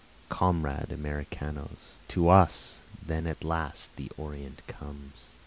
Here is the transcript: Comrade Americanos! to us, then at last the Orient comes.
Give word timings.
Comrade 0.29 0.91
Americanos! 0.91 1.77
to 2.07 2.27
us, 2.29 2.81
then 3.05 3.27
at 3.27 3.43
last 3.43 3.95
the 3.97 4.09
Orient 4.17 4.65
comes. 4.65 5.29